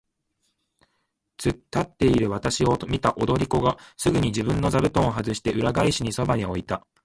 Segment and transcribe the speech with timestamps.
[1.37, 6.83] つっ立っているわたしを見た踊り子がすぐに自分の座布団をはずして、裏返しにそばへ置いた。